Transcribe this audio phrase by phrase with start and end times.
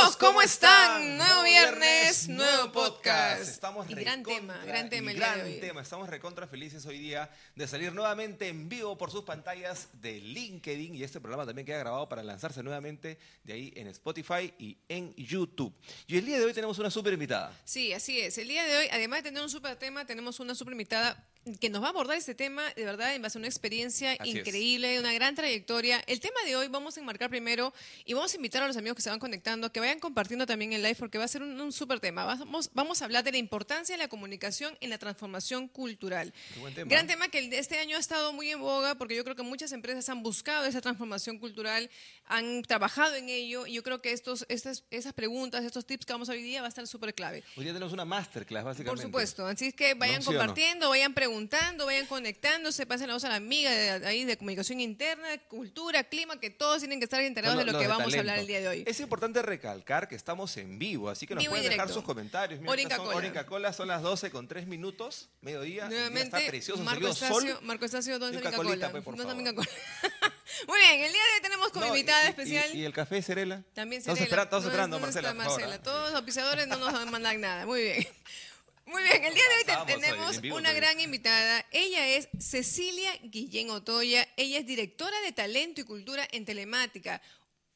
[0.00, 1.18] amigos, ¿cómo están?
[1.18, 3.42] Nuevo viernes, nuevo podcast.
[3.42, 5.60] Estamos Y gran tema, gran tema el día de gran hoy.
[5.60, 5.82] tema.
[5.82, 10.94] Estamos recontra felices hoy día de salir nuevamente en vivo por sus pantallas de LinkedIn
[10.94, 15.14] y este programa también queda grabado para lanzarse nuevamente de ahí en Spotify y en
[15.16, 15.74] YouTube.
[16.06, 17.52] Y el día de hoy tenemos una súper invitada.
[17.64, 18.38] Sí, así es.
[18.38, 21.28] El día de hoy, además de tener un super tema, tenemos una super invitada
[21.58, 24.30] que nos va a abordar este tema, de verdad, va a ser una experiencia Así
[24.30, 24.36] es.
[24.36, 26.02] increíble, una gran trayectoria.
[26.06, 27.72] El tema de hoy vamos a enmarcar primero
[28.04, 30.74] y vamos a invitar a los amigos que se van conectando, que vayan compartiendo también
[30.74, 32.24] el live porque va a ser un, un súper tema.
[32.26, 36.34] Vamos, vamos a hablar de la importancia de la comunicación en la transformación cultural.
[36.74, 36.90] Tema.
[36.90, 39.72] Gran tema que este año ha estado muy en boga porque yo creo que muchas
[39.72, 41.90] empresas han buscado esa transformación cultural,
[42.26, 46.12] han trabajado en ello y yo creo que estos, estas, esas preguntas, estos tips que
[46.12, 47.42] vamos a hoy día va a estar súper clave.
[47.56, 49.02] Hoy día tenemos una masterclass, Por básicamente.
[49.04, 50.22] supuesto, así es que vayan ¿No?
[50.22, 50.38] ¿Sí o no?
[50.38, 51.29] compartiendo, vayan preguntando,
[51.86, 56.04] vayan conectándose, pasen la voz a la amiga de, ahí de comunicación interna, de cultura,
[56.04, 58.60] clima, que todos tienen que estar enterados de lo que vamos a hablar el día
[58.60, 58.84] de hoy.
[58.86, 62.60] Es importante recalcar que estamos en vivo, así que nos Vivo pueden dejar sus comentarios.
[62.66, 63.16] Orinca Cola.
[63.16, 65.88] Orinca Cola, son las 12 con 3 minutos, mediodía.
[65.88, 67.58] Nuevamente, está precioso, Marco Estacio, sol.
[67.62, 68.90] Marco Estacio, ¿dónde está Cola?
[68.90, 69.62] pues, por ¿Dónde está?
[70.66, 72.70] Muy bien, el día de hoy tenemos como invitada y- especial.
[72.74, 73.62] Y, y el café Cerela?
[73.72, 74.22] También Cerela.
[74.24, 75.82] esperando, estamos ¿Dónde- esperando, Marcela, Marcela?
[75.82, 77.66] Todos los pisadores no nos mandan nada.
[77.66, 78.06] Muy bien.
[78.90, 81.64] Muy bien, el día de hoy tenemos una gran invitada.
[81.70, 84.26] Ella es Cecilia Guillén Otoya.
[84.36, 87.22] Ella es directora de talento y cultura en telemática.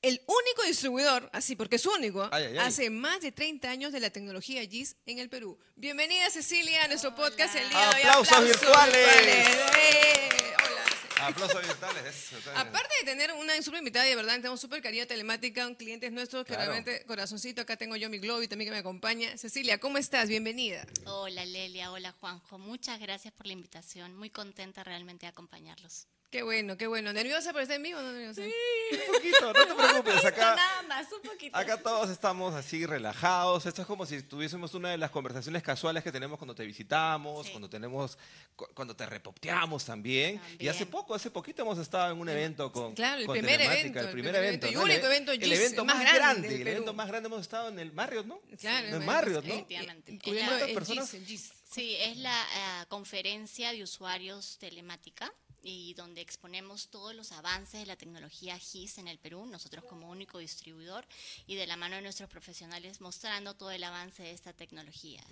[0.03, 2.59] El único distribuidor, así porque es único, Ay, ay, ay.
[2.59, 5.57] hace más de 30 años de la tecnología GIS en el Perú.
[5.77, 8.03] Bienvenida Cecilia a nuestro podcast el día de hoy.
[8.03, 9.07] ¡Aplausos virtuales!
[9.09, 10.29] ¡Eh!
[10.59, 10.84] Hola.
[11.21, 12.05] Aplausos virtuales.
[12.33, 12.51] eso.
[12.55, 16.13] Aparte de tener una súper invitada, y de verdad tenemos súper cariño telemática, un clientes
[16.13, 16.73] nuestros que Claro.
[16.73, 19.37] realmente, corazoncito, acá tengo yo mi Globo y también que me acompaña.
[19.39, 20.29] Cecilia, ¿cómo estás?
[20.29, 20.85] Bienvenida.
[21.07, 26.07] Hola Lelia, hola Juanjo, muchas gracias por la invitación, muy contenta realmente de acompañarlos.
[26.31, 27.13] Qué bueno, qué bueno.
[27.13, 28.43] ¿Nerviosa por estar en vivo o no nerviosa?
[28.43, 30.25] Un poquito, no te preocupes.
[30.25, 31.57] Acá, Nada más, un poquito.
[31.57, 33.65] acá todos estamos así relajados.
[33.67, 37.47] Esto es como si tuviésemos una de las conversaciones casuales que tenemos cuando te visitamos,
[37.47, 37.53] Sí.
[37.53, 38.19] cuando tenemos,
[38.57, 40.41] cu- cuando te repopteamos también.
[40.59, 40.89] Y hace También.
[40.91, 44.01] poco, hace poquito hemos estado en un evento con Claro, el con primer telemática, evento,
[44.01, 44.81] el el primer primer evento, evento y ¿no?
[44.81, 46.71] El único evento el GIS evento más grande el Perú.
[46.71, 48.41] evento más grande hemos estado en el Marriott, ¿no?
[48.59, 49.55] Claro, en en Marriott, el- ¿no?
[49.55, 50.19] Efectivamente.
[50.25, 51.11] ¿Cuántas el personas?
[51.13, 51.53] GIS, el GIS.
[51.71, 55.33] Sí, es la ah, conferencia de usuarios telemática
[55.65, 60.11] y donde exponemos todos los avances de la tecnología GIS en el Perú, nosotros como
[60.11, 61.07] único distribuidor
[61.47, 65.23] y de la mano de nuestros profesionales mostrando todo el avance de esta tecnología.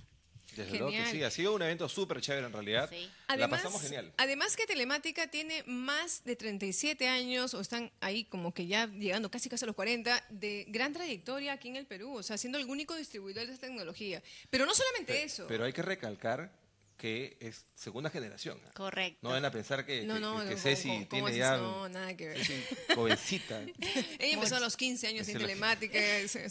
[0.56, 1.12] Desde luego que Genial.
[1.12, 2.90] sí, ha sido un evento súper chévere en realidad.
[2.90, 3.08] Sí.
[3.38, 4.12] La pasamos genial.
[4.18, 9.30] Además que Telemática tiene más de 37 años, o están ahí como que ya llegando
[9.30, 12.58] casi casi a los 40, de gran trayectoria aquí en el Perú, o sea, siendo
[12.58, 14.22] el único distribuidor de esta tecnología.
[14.50, 15.46] Pero no solamente Pe- eso.
[15.48, 16.50] Pero hay que recalcar
[16.96, 18.60] que es segunda generación.
[18.66, 18.70] ¿ah?
[18.74, 19.18] Correcto.
[19.22, 21.56] No van a pensar que, no, que- no, que no, Ceci ¿cómo- cómo tiene ya?
[21.56, 22.46] No, nada que ver.
[22.94, 23.60] Jovencita.
[24.18, 25.98] Ella empezó a los 15 años en telemática,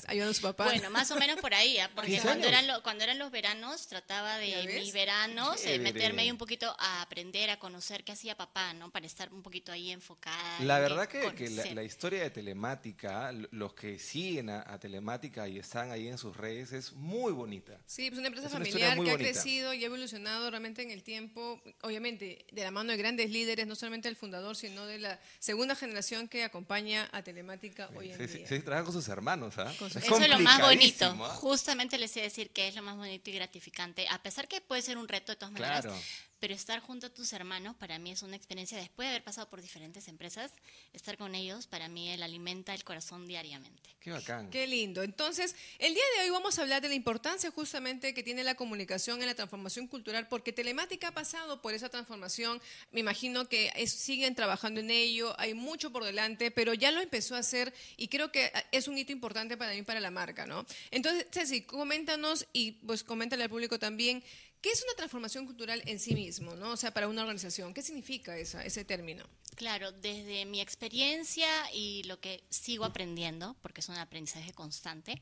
[0.07, 0.66] ayudando a su papá.
[0.66, 1.90] Bueno, más o menos por ahí, ¿ah?
[1.96, 5.79] porque 15 cuando eran, lo- cuando eran los veranos trataba ¿Ya de mis veranos eh,
[5.79, 8.91] meterme ahí un poquito a aprender, a conocer qué hacía papá, ¿no?
[8.91, 10.59] Para estar un poquito ahí enfocada.
[10.62, 15.47] La verdad que, que la, la historia de Telemática, los que siguen a, a Telemática
[15.47, 17.79] y están ahí en sus redes, es muy bonita.
[17.85, 20.81] Sí, pues una empresa Es una historia familiar que ha crecido y ha evolucionado realmente
[20.81, 24.86] en el tiempo, obviamente de la mano de grandes líderes, no solamente del fundador, sino
[24.86, 28.28] de la segunda generación que acompaña a Telemática hoy en día.
[28.28, 29.72] Ceci trabaja con sus hermanos, ¿ah?
[29.80, 31.06] Eso es lo más bonito.
[31.06, 31.30] ¿ah?
[31.36, 34.62] Justamente les iba a decir que es lo más bonito y gratificante, a pesar que
[34.62, 35.97] puede ser un reto de todas maneras, Claro.
[36.41, 39.47] Pero estar junto a tus hermanos para mí es una experiencia, después de haber pasado
[39.50, 40.52] por diferentes empresas,
[40.91, 43.96] estar con ellos para mí él alimenta el corazón diariamente.
[44.02, 44.50] Qué bacán.
[44.50, 45.03] Qué lindo.
[45.03, 48.56] Entonces, el día de hoy vamos a hablar de la importancia justamente que tiene la
[48.56, 52.59] comunicación en la transformación cultural, porque Telemática ha pasado por esa transformación.
[52.91, 57.00] Me imagino que es- siguen trabajando en ello, hay mucho por delante, pero ya lo
[57.02, 60.47] empezó a hacer y creo que es un hito importante para mí, para la marca,
[60.47, 60.66] ¿no?
[60.90, 64.23] Entonces, Ceci, coméntanos y pues coméntale al público también.
[64.62, 66.72] ¿Qué es una transformación cultural en sí mismo, no?
[66.72, 69.26] O sea, para una organización, ¿qué significa esa, ese término?
[69.56, 75.20] Claro, desde mi experiencia y lo que sigo aprendiendo, porque es un aprendizaje constante,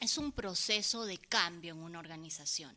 [0.00, 2.76] es un proceso de cambio en una organización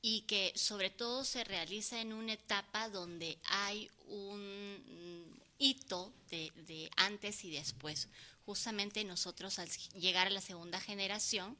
[0.00, 7.44] y que sobre todo se realiza en una etapa donde hay un hito de antes
[7.44, 8.08] y después.
[8.46, 11.56] Justamente nosotros al llegar a la segunda generación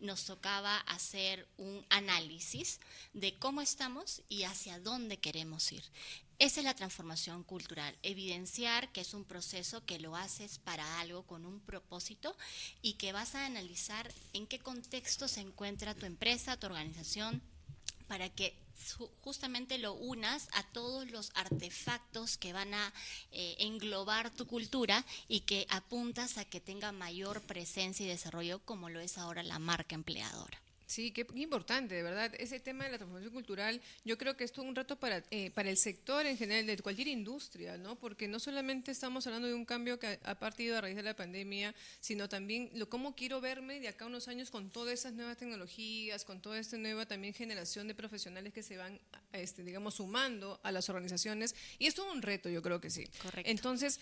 [0.00, 2.80] nos tocaba hacer un análisis
[3.12, 5.84] de cómo estamos y hacia dónde queremos ir.
[6.38, 11.22] Esa es la transformación cultural, evidenciar que es un proceso que lo haces para algo
[11.22, 12.36] con un propósito
[12.82, 17.40] y que vas a analizar en qué contexto se encuentra tu empresa, tu organización,
[18.08, 18.54] para que
[19.22, 22.92] justamente lo unas a todos los artefactos que van a
[23.32, 28.90] eh, englobar tu cultura y que apuntas a que tenga mayor presencia y desarrollo como
[28.90, 30.60] lo es ahora la marca empleadora.
[30.86, 32.32] Sí, qué importante, de verdad.
[32.38, 35.50] Ese tema de la transformación cultural, yo creo que es todo un reto para, eh,
[35.50, 37.96] para el sector en general, de cualquier industria, ¿no?
[37.96, 41.16] Porque no solamente estamos hablando de un cambio que ha partido a raíz de la
[41.16, 45.12] pandemia, sino también lo cómo quiero verme de acá a unos años con todas esas
[45.14, 49.00] nuevas tecnologías, con toda esta nueva también generación de profesionales que se van,
[49.32, 51.56] este, digamos, sumando a las organizaciones.
[51.80, 53.06] Y es todo un reto, yo creo que sí.
[53.22, 53.50] Correcto.
[53.50, 53.98] Entonces,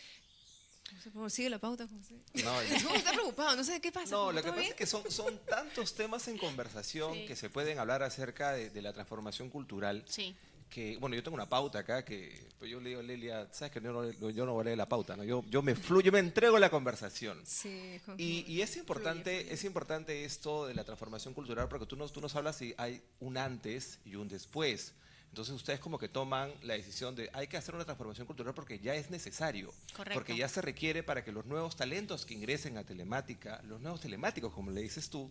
[1.28, 2.14] sigue la pauta, José.
[2.42, 2.60] No,
[2.94, 4.14] está preocupado, no sé qué pasa.
[4.14, 7.78] No, lo que pasa es que son, son tantos temas en conversación que se pueden
[7.78, 10.04] hablar acerca de, la transformación cultural.
[10.06, 10.34] Sí.
[10.68, 13.72] Que, bueno, yo tengo una pauta acá que pues yo le digo a Lelia, sabes
[13.72, 15.22] que yo no, yo no voy a leer la pauta, ¿no?
[15.22, 17.40] Yo, yo me fluyo, me entrego a la conversación.
[17.44, 22.12] Sí, y, y, es importante, es importante esto de la transformación cultural porque tú nos,
[22.12, 24.94] tú nos hablas si hay un antes y un después.
[25.34, 28.78] Entonces ustedes como que toman la decisión de hay que hacer una transformación cultural porque
[28.78, 30.14] ya es necesario, Correcto.
[30.14, 34.00] porque ya se requiere para que los nuevos talentos que ingresen a telemática, los nuevos
[34.00, 35.28] telemáticos como le dices tú,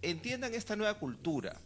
[0.00, 1.60] entiendan esta nueva cultura.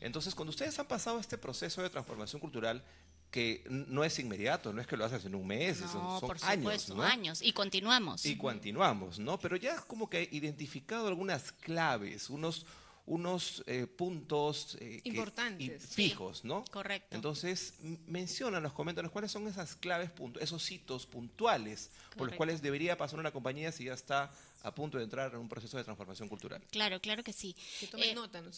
[0.00, 2.82] Entonces cuando ustedes han pasado este proceso de transformación cultural,
[3.30, 6.88] que no es inmediato, no es que lo haces en un mes, son, por años,
[6.88, 7.00] ¿no?
[7.00, 8.26] años, y continuamos.
[8.26, 9.38] Y continuamos, ¿no?
[9.38, 12.66] Pero ya como que identificado algunas claves, unos,
[13.10, 16.64] unos eh, puntos eh, importantes fijos, ¿no?
[16.70, 17.16] Correcto.
[17.16, 17.74] Entonces,
[18.06, 20.10] menciónanos, coméntanos cuáles son esas claves,
[20.40, 24.98] esos hitos puntuales por los cuales debería pasar una compañía si ya está a punto
[24.98, 26.62] de entrar en un proceso de transformación cultural.
[26.70, 27.56] Claro, claro que sí.
[27.80, 28.50] Que tomen eh, nota, ¿no?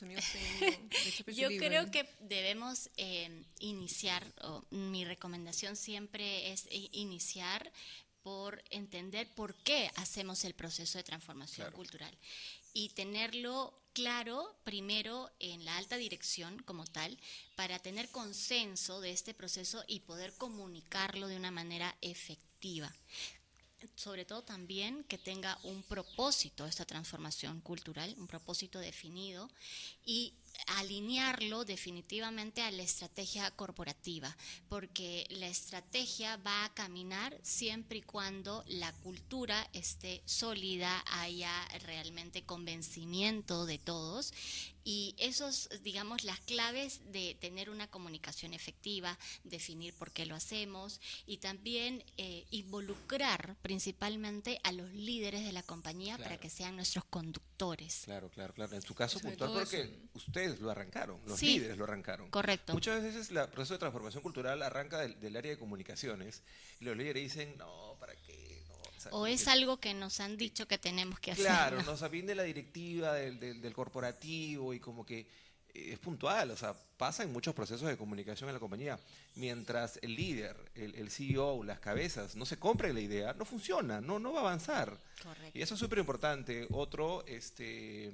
[1.32, 2.90] Yo creo que debemos
[3.58, 7.72] iniciar, o mi recomendación siempre es iniciar
[8.22, 12.14] por entender por qué hacemos el proceso de transformación cultural
[12.72, 17.18] y tenerlo claro primero en la alta dirección como tal
[17.56, 22.92] para tener consenso de este proceso y poder comunicarlo de una manera efectiva.
[23.96, 29.50] Sobre todo también que tenga un propósito esta transformación cultural, un propósito definido
[30.06, 30.34] y
[30.66, 34.36] alinearlo definitivamente a la estrategia corporativa,
[34.68, 41.52] porque la estrategia va a caminar siempre y cuando la cultura esté sólida, haya
[41.84, 44.32] realmente convencimiento de todos
[44.84, 51.00] y esos, digamos, las claves de tener una comunicación efectiva, definir por qué lo hacemos
[51.26, 57.04] y también eh, involucrar principalmente a los líderes de la compañía para que sean nuestros
[57.04, 58.02] conductores.
[58.04, 58.74] Claro, claro, claro.
[58.74, 62.30] En su caso puntual, porque ustedes lo arrancaron, los líderes lo arrancaron.
[62.30, 62.72] Correcto.
[62.72, 66.42] Muchas veces el proceso de transformación cultural arranca del, área de comunicaciones
[66.80, 68.21] y los líderes dicen, no, ¿para qué?
[69.10, 71.46] O es algo que nos han dicho que tenemos que hacer.
[71.46, 75.26] Claro, nos viene la directiva del, corporativo y como que
[75.74, 78.98] es puntual, o sea, pasa en muchos procesos de comunicación en la compañía.
[79.36, 84.00] Mientras el líder, el, el CEO, las cabezas no se compren la idea, no funciona,
[84.00, 84.96] no, no va a avanzar.
[85.22, 85.58] Correcto.
[85.58, 86.66] Y eso es súper importante.
[86.70, 88.12] Otro, este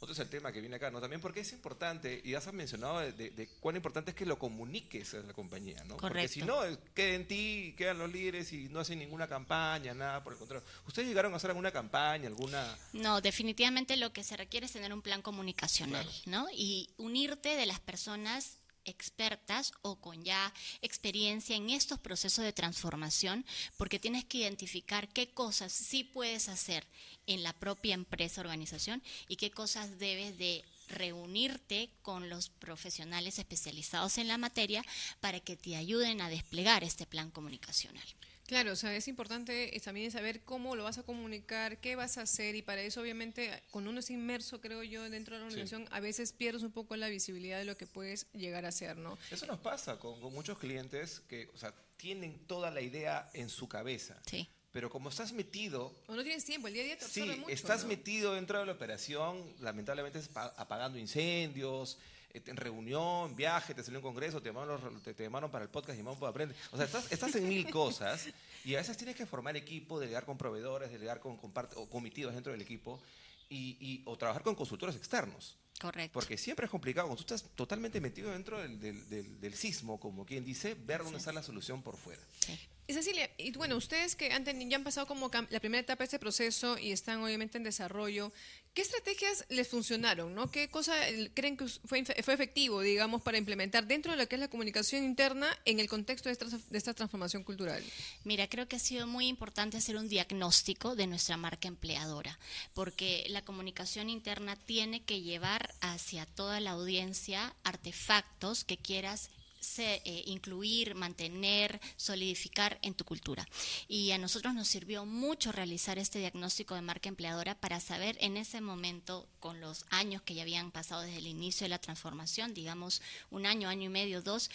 [0.00, 1.00] otro es el tema que viene acá, ¿no?
[1.00, 5.14] También porque es importante, y ya has mencionado de, cuán importante es que lo comuniques
[5.14, 5.96] a la compañía, ¿no?
[5.96, 6.60] Porque si no,
[6.94, 10.64] queda en ti, quedan los líderes y no hacen ninguna campaña, nada por el contrario.
[10.86, 12.78] ¿Ustedes llegaron a hacer alguna campaña, alguna...?
[12.92, 16.46] No, definitivamente lo que se requiere es tener un plan comunicacional, ¿no?
[16.52, 18.57] Y unirte de las personas
[18.88, 20.52] expertas o con ya
[20.82, 23.44] experiencia en estos procesos de transformación,
[23.76, 26.86] porque tienes que identificar qué cosas sí puedes hacer
[27.26, 34.18] en la propia empresa, organización, y qué cosas debes de reunirte con los profesionales especializados
[34.18, 34.82] en la materia
[35.20, 38.06] para que te ayuden a desplegar este plan comunicacional.
[38.48, 42.16] Claro, o sea, es importante eh, también saber cómo lo vas a comunicar, qué vas
[42.16, 45.48] a hacer y para eso obviamente cuando uno es inmerso, creo yo, dentro de la
[45.48, 48.96] organización, a veces pierdes un poco la visibilidad de lo que puedes llegar a hacer,
[48.96, 49.18] ¿no?
[49.30, 53.68] Eso nos pasa con, muchos clientes que, o sea, tienen toda la idea en su
[53.68, 54.18] cabeza.
[54.24, 54.48] Sí.
[54.72, 55.94] Pero como estás metido...
[56.06, 58.64] O no tienes tiempo, el día a día te Sí, mucho, estás metido dentro de
[58.64, 61.98] la operación, lamentablemente es apagando incendios,
[62.34, 66.02] en reunión, viaje, te salió un congreso, te llamaron, te, llamaron para el podcast y
[66.18, 66.56] para aprender.
[66.72, 68.28] O sea, estás, estás en mil cosas
[68.64, 71.88] y a veces tienes que formar equipo, delegar con proveedores, delegar con, con o
[72.34, 73.00] dentro del equipo
[73.48, 75.56] y, o trabajar con consultores externos.
[75.80, 76.12] Correcto.
[76.12, 77.06] Porque siempre es complicado.
[77.06, 81.18] Cuando tú estás totalmente metido dentro del, del, del, sismo, como quien dice, ver dónde
[81.18, 82.22] está la solución por fuera.
[82.40, 82.58] Sí.
[82.90, 86.04] Y Cecilia, y bueno, ustedes que han ya han pasado como la primera etapa de
[86.06, 88.32] este proceso y están obviamente en desarrollo,
[88.72, 90.34] ¿qué estrategias les funcionaron?
[90.34, 90.50] ¿no?
[90.50, 90.94] ¿Qué cosa
[91.34, 95.04] creen que fue, fue efectivo, digamos, para implementar dentro de lo que es la comunicación
[95.04, 97.84] interna en el contexto de esta, de esta transformación cultural?
[98.24, 102.38] Mira, creo que ha sido muy importante hacer un diagnóstico de nuestra marca empleadora,
[102.72, 109.30] porque la comunicación interna tiene que llevar hacia toda la audiencia artefactos que quieras
[109.78, 113.46] eh, incluir, mantener, solidificar en tu cultura.
[113.88, 118.36] Y a nosotros nos sirvió mucho realizar este diagnóstico de marca empleadora para saber en
[118.36, 122.54] ese momento, con los años que ya habían pasado desde el inicio de la transformación,
[122.54, 124.50] digamos un año, año y medio, dos,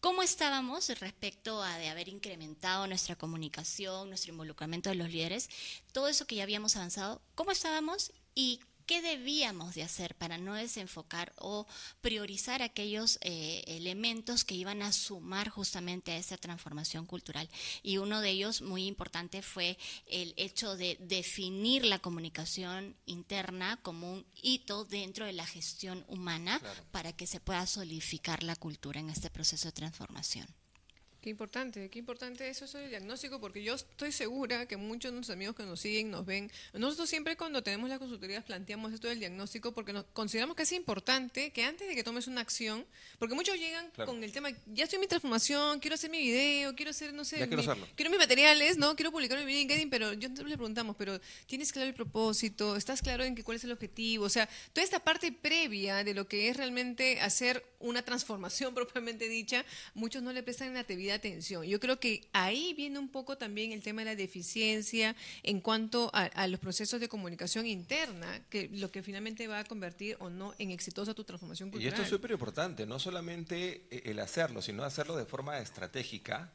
[0.00, 5.48] ¿Cómo estábamos respecto a de haber incrementado nuestra comunicación, nuestro involucramiento de los líderes?
[5.92, 10.54] Todo eso que ya habíamos avanzado, ¿cómo estábamos y ¿Qué debíamos de hacer para no
[10.54, 11.66] desenfocar o
[12.02, 17.48] priorizar aquellos eh, elementos que iban a sumar justamente a esa transformación cultural?
[17.82, 24.12] Y uno de ellos muy importante fue el hecho de definir la comunicación interna como
[24.12, 26.60] un hito dentro de la gestión humana
[26.90, 30.46] para que se pueda solidificar la cultura en este proceso de transformación.
[31.24, 35.14] Qué importante, qué importante eso, eso del diagnóstico, porque yo estoy segura que muchos de
[35.14, 39.08] nuestros amigos que nos siguen, nos ven, nosotros siempre cuando tenemos las consultorías planteamos esto
[39.08, 42.84] del diagnóstico porque nos consideramos que es importante que antes de que tomes una acción,
[43.18, 46.76] porque muchos llegan con el tema, ya estoy en mi transformación, quiero hacer mi video,
[46.76, 48.94] quiero hacer, no sé, quiero, mis materiales, ¿no?
[48.94, 52.76] Quiero publicar mi LinkedIn, pero yo le preguntamos, pero ¿tienes claro el propósito?
[52.76, 54.26] ¿Estás claro en que cuál es el objetivo?
[54.26, 59.26] O sea, toda esta parte previa de lo que es realmente hacer una transformación propiamente
[59.26, 59.64] dicha,
[59.94, 61.64] muchos no le prestan la debida atención.
[61.64, 66.10] Yo creo que ahí viene un poco también el tema de la deficiencia en cuanto
[66.12, 70.54] a, los procesos de comunicación interna, que lo que finalmente va a convertir o no
[70.58, 71.84] en exitosa tu transformación cultural.
[71.84, 76.52] Y esto es súper importante, no solamente el hacerlo, sino hacerlo de forma estratégica.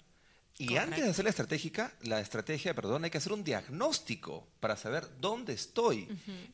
[0.62, 4.76] Y antes de hacer la estratégica, la estrategia, perdón, hay que hacer un diagnóstico para
[4.76, 6.10] saber dónde estoy,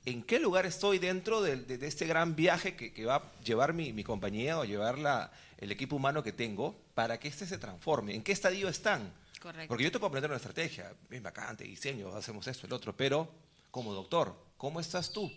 [0.05, 4.03] en qué lugar estoy dentro de, este gran viaje que, va a llevar mi, mi
[4.03, 8.13] compañía o llevar la, el equipo humano que tengo para que éste se transforme.
[8.13, 9.11] ¿En qué estadio están?
[9.41, 9.69] Correcto.
[9.69, 13.27] Porque yo te puedo aprender una estrategia, bien bacante, diseño, hacemos esto, el otro, pero
[13.71, 15.31] como doctor, ¿cómo estás tú?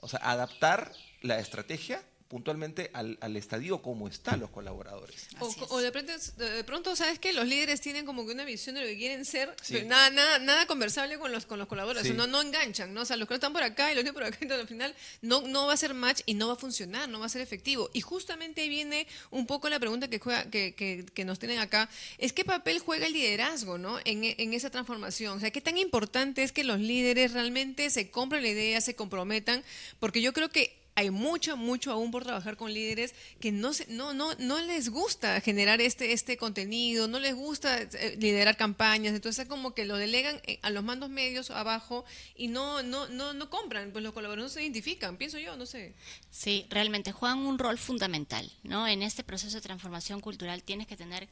[0.00, 0.92] O sea, adaptar
[1.22, 2.02] la estrategia
[2.34, 5.28] puntualmente al, al, estadio como están los colaboradores.
[5.38, 8.80] O, de, pronto, de, pronto, ¿sabes que Los líderes tienen como que una visión de
[8.80, 9.54] lo que quieren ser,
[9.86, 13.02] nada, nada, nada conversable con los, con los colaboradores, no, no enganchan, ¿no?
[13.02, 14.66] O sea, los que no están por acá y los que por acá, entonces al
[14.66, 17.28] final no, no va a ser match y no va a funcionar, no va a
[17.28, 17.88] ser efectivo.
[17.92, 21.60] Y justamente ahí viene un poco la pregunta que, juega, que, que, que nos tienen
[21.60, 21.88] acá,
[22.18, 24.00] es qué papel juega el liderazgo, ¿no?
[24.04, 25.36] En, en esa transformación.
[25.36, 28.96] O sea, qué tan importante es que los líderes realmente se compren la idea, se
[28.96, 29.62] comprometan,
[30.00, 33.86] porque yo creo que hay mucho, mucho aún por trabajar con líderes que no, se,
[33.88, 39.14] no, no, no les gusta generar este, este contenido, no les gusta eh, liderar campañas,
[39.14, 42.04] entonces es como que lo delegan eh, a los mandos medios abajo
[42.36, 45.66] y no, no, no, no compran, pues los colaboradores no se identifican, pienso yo, no
[45.66, 45.94] sé.
[46.30, 48.86] Sí, realmente juegan un rol fundamental, ¿no?
[48.86, 51.28] En este proceso de transformación cultural tienes que tener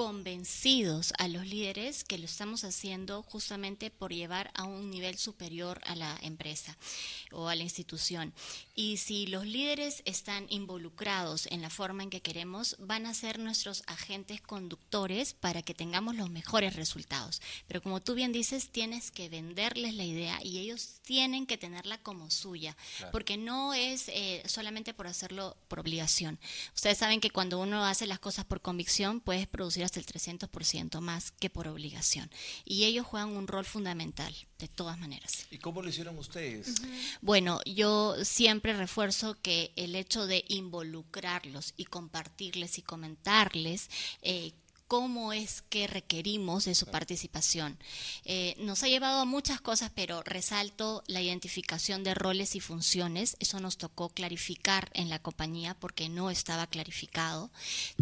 [0.00, 5.78] convencidos a los líderes que lo estamos haciendo justamente por llevar a un nivel superior
[5.84, 6.74] a la empresa
[7.32, 8.32] o a la institución.
[8.74, 13.38] Y si los líderes están involucrados en la forma en que queremos, van a ser
[13.38, 17.42] nuestros agentes conductores para que tengamos los mejores resultados.
[17.68, 21.98] Pero como tú bien dices, tienes que venderles la idea y ellos tienen que tenerla
[21.98, 22.74] como suya,
[23.12, 26.38] porque no es eh, solamente por hacerlo por obligación.
[26.74, 31.00] Ustedes saben que cuando uno hace las cosas por convicción, puedes producir hasta el 300%
[31.00, 32.30] más que por obligación.
[32.64, 35.46] Y ellos juegan un rol fundamental, de todas maneras.
[35.50, 36.76] ¿Y cómo lo hicieron ustedes?
[37.20, 43.90] Bueno, yo siempre refuerzo que el hecho de involucrarlos y compartirles y comentarles
[44.22, 44.52] eh,
[44.90, 47.78] cómo es que requerimos de su participación.
[48.24, 53.36] Eh, nos ha llevado a muchas cosas, pero resalto la identificación de roles y funciones.
[53.38, 57.52] Eso nos tocó clarificar en la compañía porque no estaba clarificado.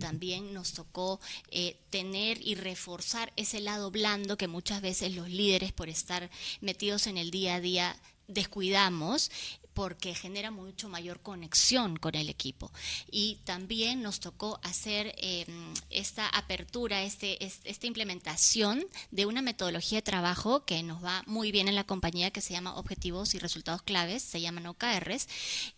[0.01, 5.75] También nos tocó eh, tener y reforzar ese lado blando que muchas veces los líderes,
[5.75, 6.31] por estar
[6.63, 9.31] metidos en el día a día, descuidamos
[9.79, 12.73] porque genera mucho mayor conexión con el equipo.
[13.13, 20.03] Y también nos tocó hacer em, esta apertura, este, esta implementación de una metodología de
[20.03, 23.83] trabajo que nos va muy bien en la compañía que se llama Objetivos y Resultados
[23.83, 25.29] Claves, se llaman OKRs,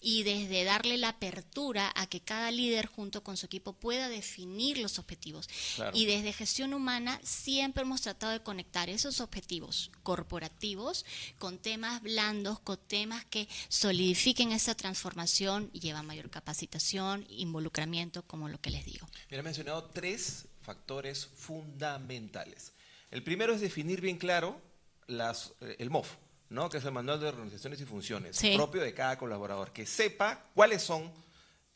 [0.00, 4.78] y desde darle la apertura a que cada líder junto con su equipo pueda definir
[4.78, 5.46] los objetivos.
[5.92, 11.04] Y desde gestión humana siempre hemos tratado de conectar esos objetivos corporativos
[11.38, 18.22] con temas blandos, con temas que son solidifiquen esa transformación y lleva mayor capacitación, involucramiento,
[18.22, 19.04] como lo que les digo.
[19.28, 22.72] Mira, he mencionado tres factores fundamentales.
[23.10, 24.60] El primero es definir bien claro
[25.08, 26.08] las, eh, el MOF,
[26.50, 26.70] ¿no?
[26.70, 30.82] que es el Manual de Organizaciones y Funciones, propio de cada colaborador, que sepa cuáles
[30.82, 31.10] son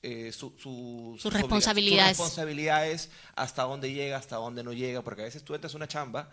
[0.00, 0.52] eh, sus,
[1.24, 2.16] responsabilidades.
[2.16, 5.78] sus responsabilidades, hasta dónde llega, hasta dónde no llega, porque a veces tú entras a
[5.78, 6.30] una chamba,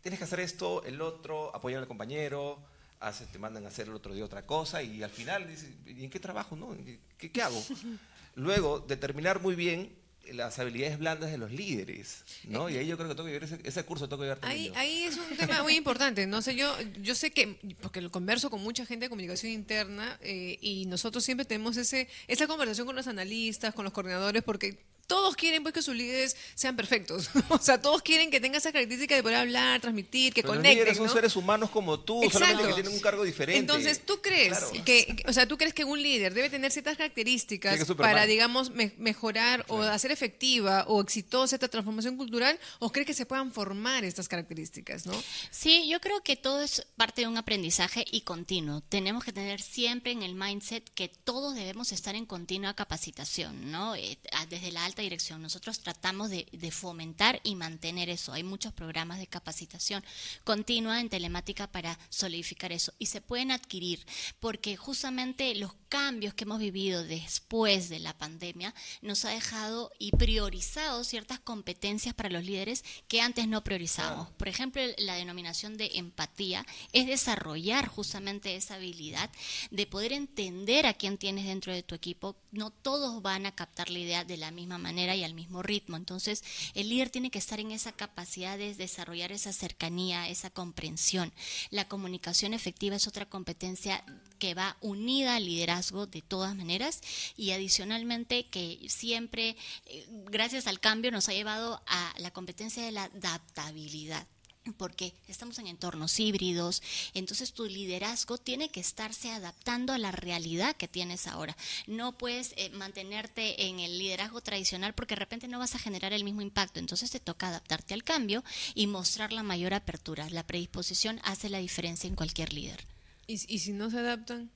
[0.00, 2.62] tienes que hacer esto, el otro, apoyar al compañero,
[3.00, 6.04] haces, te mandan a hacer el otro día otra cosa y al final dices, ¿y
[6.04, 6.56] en qué trabajo?
[6.56, 6.76] No?
[7.16, 7.62] ¿Qué, qué hago?
[8.34, 9.96] Luego, determinar muy bien
[10.32, 12.68] las habilidades blandas de los líderes, ¿no?
[12.68, 14.70] Y ahí yo creo que tengo que ver ese, ese curso, tengo que ver ahí,
[14.76, 18.50] ahí es un tema muy importante, no sé, yo, yo sé que, porque lo converso
[18.50, 22.96] con mucha gente de comunicación interna eh, y nosotros siempre tenemos ese, esa conversación con
[22.96, 24.78] los analistas, con los coordinadores, porque
[25.08, 27.30] todos quieren pues que sus líderes sean perfectos.
[27.48, 30.70] o sea, todos quieren que tenga esa característica de poder hablar, transmitir, que conecten.
[30.70, 33.58] Los líderes son seres humanos como tú, solamente que tienen un cargo diferente.
[33.58, 37.84] Entonces, ¿tú crees que, o sea, tú crees que un líder debe tener ciertas características
[37.96, 42.58] para, digamos, mejorar o hacer efectiva o exitosa esta transformación cultural?
[42.78, 45.14] ¿O crees que se puedan formar estas características, no?
[45.50, 48.82] Sí, yo creo que todo es parte de un aprendizaje y continuo.
[48.82, 53.96] Tenemos que tener siempre en el mindset que todos debemos estar en continua capacitación, ¿no?
[53.96, 54.18] Eh,
[54.50, 55.42] desde la alta dirección.
[55.42, 58.32] Nosotros tratamos de, fomentar y mantener eso.
[58.32, 60.04] Hay muchos programas de capacitación
[60.44, 62.92] continua en telemática para solidificar eso.
[62.98, 64.04] Y se pueden adquirir
[64.38, 70.10] porque justamente los cambios que hemos vivido después de la pandemia nos ha dejado y
[70.10, 74.30] priorizado ciertas competencias para los líderes que antes no priorizamos.
[74.32, 79.30] Por ejemplo, la denominación de empatía es desarrollar justamente esa habilidad
[79.70, 82.36] de poder entender a quién tienes dentro de tu equipo.
[82.52, 85.62] No todos van a captar la idea de la misma manera manera y al mismo
[85.62, 85.96] ritmo.
[85.96, 86.42] Entonces,
[86.74, 91.32] el líder tiene que estar en esa capacidad de desarrollar esa cercanía, esa comprensión.
[91.70, 94.02] La comunicación efectiva es otra competencia
[94.38, 97.00] que va unida al liderazgo de todas maneras
[97.36, 102.92] y adicionalmente que siempre, eh, gracias al cambio, nos ha llevado a la competencia de
[102.92, 104.26] la adaptabilidad
[104.72, 106.82] porque estamos en entornos híbridos,
[107.14, 111.56] entonces tu liderazgo tiene que estarse adaptando a la realidad que tienes ahora.
[111.86, 116.12] No puedes eh, mantenerte en el liderazgo tradicional porque de repente no vas a generar
[116.12, 118.44] el mismo impacto, entonces te toca adaptarte al cambio
[118.74, 120.28] y mostrar la mayor apertura.
[120.30, 122.84] La predisposición hace la diferencia en cualquier líder.
[123.26, 124.50] ¿Y, y si no se adaptan?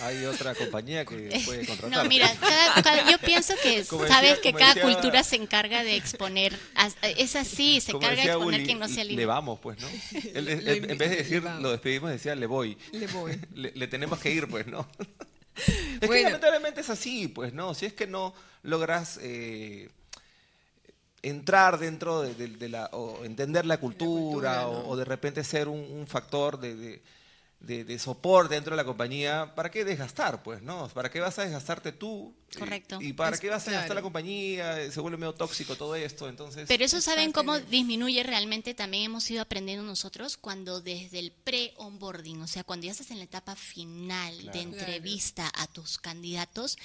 [0.00, 1.90] Hay otra compañía que puede contratar.
[1.90, 2.30] No, mira,
[3.10, 6.58] yo pienso que sabes que cada cultura se encarga de exponer.
[7.16, 9.88] Es así, se encarga de exponer quien no se Le vamos, pues, ¿no?
[10.34, 12.76] en vez de decir lo despedimos, decía le voy.
[12.92, 13.40] Le voy.
[13.54, 14.88] Le, tenemos que ir, pues, ¿no?
[16.00, 17.74] es que lamentablemente es así, pues, ¿no?
[17.74, 19.18] Si es que no logras.
[19.22, 19.90] Eh,
[21.22, 26.74] entrar dentro de, la o entender la cultura, o, de repente ser un, factor de,
[26.74, 27.02] de,
[27.98, 30.42] soporte dentro de la compañía, ¿para qué desgastar?
[30.42, 30.88] Pues, ¿no?
[30.88, 32.34] ¿Para qué vas a desgastarte tú?
[32.58, 32.98] Correcto.
[33.00, 34.90] ¿Y, para qué vas a desgastar la compañía?
[34.90, 36.66] Se vuelve medio tóxico todo esto, entonces...
[36.68, 42.42] Pero eso saben cómo disminuye realmente, también hemos ido aprendiendo nosotros cuando desde el pre-onboarding,
[42.42, 46.76] o sea, cuando ya estás en la etapa final de entrevista a tus candidatos,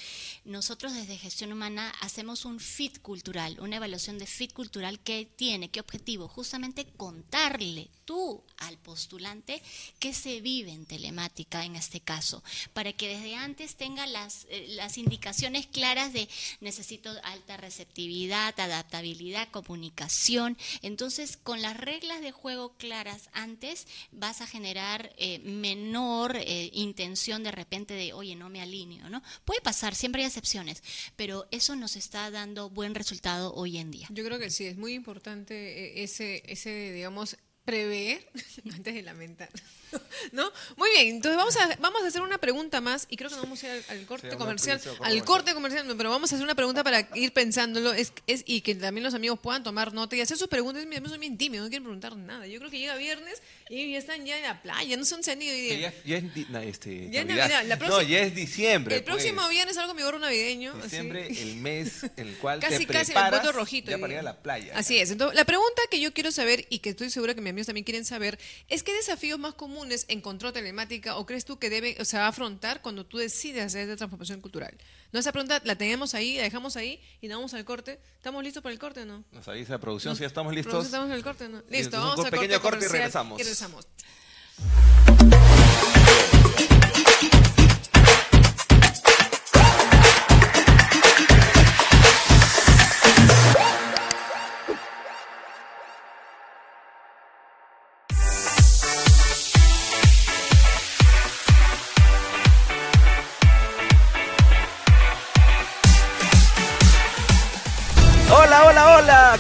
[0.46, 5.70] nosotros desde gestión humana hacemos un fit cultural, una evaluación de fit cultural que tiene,
[5.70, 6.28] ¿qué objetivo?
[6.28, 9.62] Justamente contarle tú al postulante
[10.00, 12.42] qué se vive en telemática en este caso,
[12.74, 16.28] para que desde antes tenga las, eh, las indicaciones claras de
[16.62, 20.58] necesito alta receptividad, adaptabilidad, comunicación.
[20.82, 27.44] Entonces, con las reglas de juego claras antes, vas a generar eh, menor eh, intención
[27.44, 29.22] de repente de, oye, no me alineo, ¿no?
[29.44, 30.82] Puede pasar, siempre hay excepciones,
[31.18, 34.08] pero eso nos está dando buen resultado hoy en día.
[34.12, 37.36] Yo creo que sí, es muy importante ese, ese digamos,
[37.68, 38.26] prever
[38.74, 39.50] antes de lamentar.
[40.32, 40.52] ¿No?
[40.78, 43.44] Muy bien, entonces vamos a, vamos a hacer una pregunta más y creo que nos
[43.44, 44.82] vamos a ir al, corte comercial.
[45.02, 48.62] Al corte comercial, pero vamos a hacer una pregunta para ir pensándolo es, es, y
[48.62, 50.86] que también los amigos puedan tomar nota y hacer sus preguntas.
[50.86, 52.48] Mira, son bien tímidos, no quieren preguntar nada.
[52.48, 55.32] Yo creo que llega viernes y ya están ya en la playa, no son se
[55.32, 55.54] han ido.
[55.78, 57.64] Ya, ya, es, este, ya Navidad.
[57.66, 58.96] La próxima, no, ya es diciembre.
[58.96, 59.50] El próximo pues.
[59.50, 60.74] viernes algo mi gorro navideño.
[60.84, 64.24] Diciembre, el mes en el cual casi, te casi el rojito, ya para ir a
[64.24, 64.74] la playa.
[64.76, 65.12] Así es.
[65.12, 67.84] Entonces, la pregunta que yo quiero saber y que estoy segura que mis amigos también
[67.84, 72.06] quieren saber es qué desafíos más comunes encontró telemática o crees tú que debe, o
[72.06, 74.78] se va a afrontar cuando tú decides hacer esta transformación cultural?
[75.12, 78.00] No, esa pregunta la tenemos ahí, la dejamos ahí y nos vamos al corte.
[78.16, 79.24] ¿Estamos listos para el corte o no?
[79.32, 80.86] Nos avisa la producción si ya estamos listos.
[80.86, 81.64] Estamos en el corte, ¿no?
[81.70, 83.40] Listo, vamos al pequeño corte, y regresamos.
[83.40, 83.88] Y regresamos.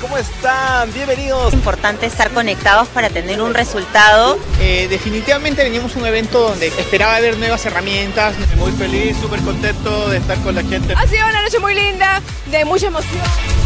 [0.02, 0.92] ¿Cómo están?
[0.94, 1.50] Bienvenidos.
[1.50, 4.38] Es importante estar conectados para tener un resultado.
[4.60, 8.36] Eh, definitivamente teníamos un evento donde esperaba ver nuevas herramientas.
[8.58, 10.94] Muy feliz, súper contento de estar con la gente.
[10.96, 13.57] Ha sido una noche muy linda, de mucha emoción.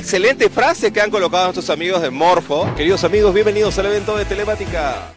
[0.00, 2.74] Excelente frase que han colocado nuestros amigos de Morfo.
[2.74, 5.14] Queridos amigos, bienvenidos al evento de Telemática.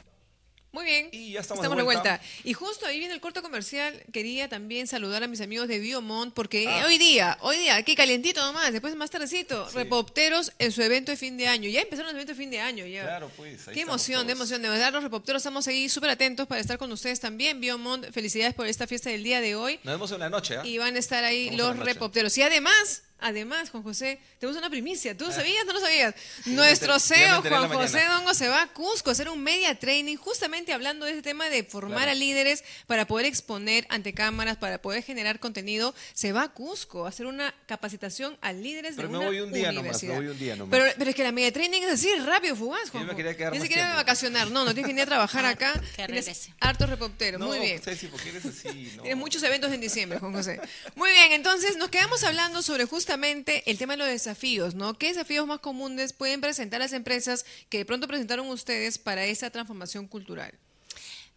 [0.73, 1.07] Muy bien.
[1.11, 2.01] Y ya estamos de de vuelta.
[2.17, 2.21] vuelta.
[2.43, 4.03] Y justo ahí viene el corto comercial.
[4.11, 6.83] Quería también saludar a mis amigos de Biomont porque Ah.
[6.87, 11.17] hoy día, hoy día, aquí calientito nomás, después más tardecito, Repopteros en su evento de
[11.17, 11.69] fin de año.
[11.69, 12.85] Ya empezaron los eventos de fin de año.
[12.87, 13.03] Ya.
[13.03, 14.49] Claro, pues, ahí Qué estamos emoción, de todos.
[14.49, 14.61] emoción.
[14.63, 17.61] De verdad, los Repopteros estamos ahí súper atentos para estar con ustedes también.
[17.61, 19.79] Biomont, felicidades por esta fiesta del día de hoy.
[19.83, 20.65] Nos vemos en la noche, ¿ah?
[20.65, 22.35] Y van a estar ahí Vamos los repopteros.
[22.39, 25.17] Y además, además, Juan José, tenemos una primicia.
[25.17, 25.65] ¿Tú sabías?
[25.65, 26.13] ¿No lo sabías?
[26.45, 28.03] Nuestro yo CEO, Juan José.
[28.05, 31.49] Dongo, se va a Cusco a hacer un media training justamente hablando de este tema
[31.49, 32.11] de formar Claro.
[32.11, 35.95] a líderes para poder exponer ante cámaras, para poder generar contenido.
[36.13, 39.51] Se va a Cusco a hacer una capacitación a líderes Pero de una voy un
[39.53, 40.13] día universidad.
[40.13, 40.71] me voy un día nomás.
[40.79, 43.07] Pero, pero es que la media training es así, rápido, fugaz, Juan.
[43.07, 44.51] me quería quedar Ni siquiera vacacionar.
[44.51, 45.73] No, no tienes que venir a trabajar acá.
[45.95, 47.39] Que Tienes repopteros.
[47.39, 47.81] No, Muy bien.
[47.81, 48.91] Ceci, ¿por qué eres así?
[48.97, 49.03] No.
[49.03, 50.59] Tienes muchos eventos en diciembre, Juan José.
[50.95, 54.97] Muy bien, entonces nos quedamos hablando sobre justamente el tema de los desafíos, ¿no?
[54.97, 59.49] ¿Qué desafíos más comunes pueden presentar las empresas que de pronto presentaron ustedes para esa
[59.49, 60.53] transformación cultural?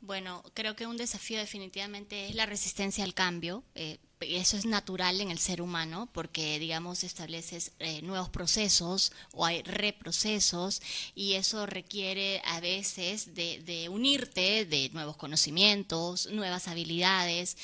[0.00, 3.64] Bueno, creo que un desafío definitivamente es la resistencia al cambio.
[3.74, 9.44] eh, eso es natural en el ser humano porque, digamos, estableces eh, nuevos procesos o
[9.44, 10.80] hay reprocesos
[11.14, 17.58] y eso requiere a veces de unirte de nuevos conocimientos, nuevas habilidades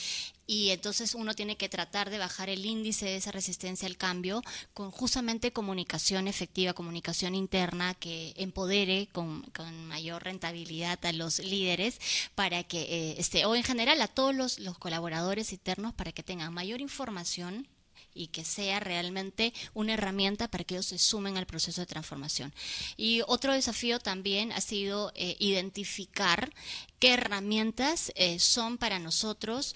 [0.47, 4.43] y entonces uno tiene que tratar de bajar el índice de esa resistencia al cambio
[4.75, 12.01] con justamente comunicación efectiva, comunicación interna que empodere con, con mayor rentabilidad a los líderes
[12.35, 16.23] para que, eh, este, o en general a todos los, los colaboradores internos para que
[16.23, 17.69] tengan mayor información
[18.15, 22.53] y que sea realmente una herramienta para que ellos se sumen al proceso de transformación.
[22.97, 26.53] Y otro desafío también ha sido eh, identificar
[26.99, 29.75] qué herramientas eh, son para nosotros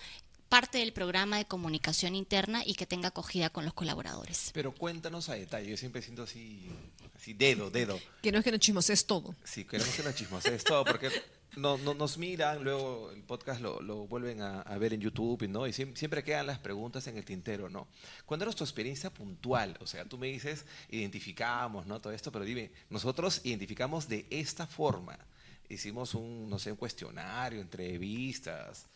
[0.49, 4.51] parte del programa de comunicación interna y que tenga acogida con los colaboradores.
[4.55, 5.71] Pero cuéntanos a detalle.
[5.71, 6.69] Yo siempre siento así,
[7.17, 7.99] así dedo, dedo.
[8.23, 9.35] Que no es que nos chismoses todo.
[9.45, 11.11] Si queremos que nos chismoses todo, porque
[11.57, 15.49] no, no- nos miran, luego el podcast lo, lo vuelven a, a ver en YouTube,
[15.49, 15.67] ¿no?
[15.67, 17.89] Y siem- siempre quedan las preguntas en el tintero, ¿no?
[18.25, 19.77] ¿Cuándo era tu experiencia puntual?
[19.81, 22.01] O sea, tú me dices, identificamos, ¿no?
[22.01, 25.19] Todo esto, pero dime, nosotros identificamos de esta forma.
[25.69, 28.87] Hicimos un, no sé, un cuestionario, entrevistas,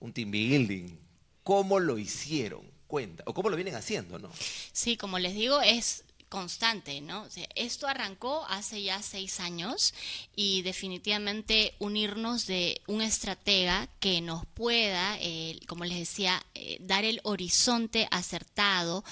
[0.00, 0.98] un team building.
[1.42, 2.62] ¿Cómo lo hicieron?
[2.86, 3.22] Cuenta.
[3.26, 4.30] O cómo lo vienen haciendo, ¿no?
[4.72, 7.26] Sí, como les digo, es constante, ¿no?
[7.56, 9.94] Esto arrancó hace ya seis años
[10.36, 17.04] y definitivamente unirnos de un estratega que nos pueda, eh, como les decía, eh, dar
[17.04, 19.04] el horizonte acertado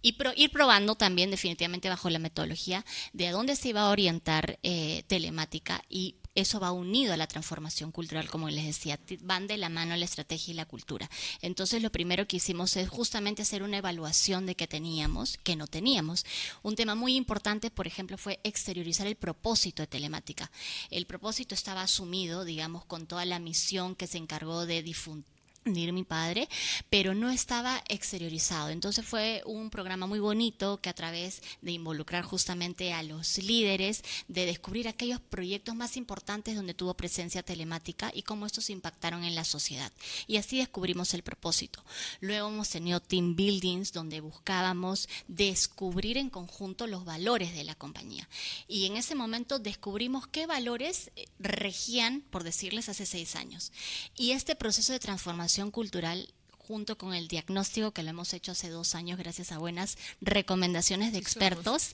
[0.00, 3.90] y pro- ir probando también definitivamente bajo la metodología de a dónde se iba a
[3.90, 9.46] orientar eh, telemática y eso va unido a la transformación cultural, como les decía, van
[9.46, 11.10] de la mano la estrategia y la cultura.
[11.42, 15.66] Entonces, lo primero que hicimos es justamente hacer una evaluación de qué teníamos, qué no
[15.66, 16.24] teníamos.
[16.62, 20.50] Un tema muy importante, por ejemplo, fue exteriorizar el propósito de telemática.
[20.90, 26.04] El propósito estaba asumido, digamos, con toda la misión que se encargó de difundir mi
[26.04, 26.48] padre,
[26.88, 28.70] pero no estaba exteriorizado.
[28.70, 34.02] Entonces fue un programa muy bonito que a través de involucrar justamente a los líderes,
[34.28, 39.34] de descubrir aquellos proyectos más importantes donde tuvo presencia telemática y cómo estos impactaron en
[39.34, 39.92] la sociedad.
[40.26, 41.84] Y así descubrimos el propósito.
[42.20, 48.28] Luego hemos tenido team buildings donde buscábamos descubrir en conjunto los valores de la compañía.
[48.66, 53.72] Y en ese momento descubrimos qué valores eh, regían, por decirles, hace seis años.
[54.16, 58.68] Y este proceso de transformación cultural junto con el diagnóstico que lo hemos hecho hace
[58.68, 61.90] dos años gracias a buenas recomendaciones de expertos,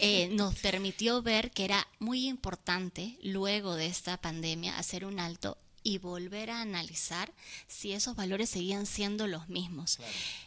[0.00, 5.58] eh, nos permitió ver que era muy importante luego de esta pandemia hacer un alto
[5.88, 7.32] y volver a analizar
[7.66, 9.98] si esos valores seguían siendo los mismos.